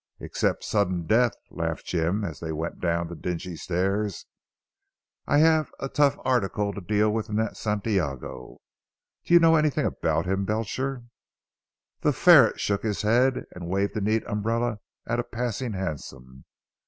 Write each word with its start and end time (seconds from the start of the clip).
"Except 0.19 0.63
sudden 0.63 1.05
death," 1.05 1.35
laughed 1.51 1.85
Jim 1.85 2.25
as 2.25 2.39
they 2.39 2.51
went 2.51 2.81
down 2.81 3.07
the 3.07 3.15
dingy 3.15 3.55
stairs, 3.55 4.25
"I 5.27 5.37
have 5.37 5.71
a 5.79 5.89
tough 5.89 6.17
article 6.25 6.73
to 6.73 6.81
deal 6.81 7.11
with 7.13 7.29
in 7.29 7.35
that 7.35 7.55
Santiago. 7.55 8.61
Do 9.25 9.35
you 9.35 9.39
know 9.39 9.55
anything 9.57 9.85
about 9.85 10.25
him 10.25 10.43
Belcher." 10.43 11.03
The 11.99 12.13
ferret 12.13 12.59
shook 12.59 12.81
his 12.81 13.03
head 13.03 13.45
and 13.51 13.67
waved 13.69 13.95
a 13.95 14.01
neat 14.01 14.25
umbrella 14.25 14.79
to 15.07 15.19
a 15.19 15.23
passing 15.23 15.73
hansom. 15.73 16.45